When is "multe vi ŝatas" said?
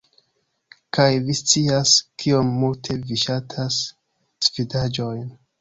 2.63-3.79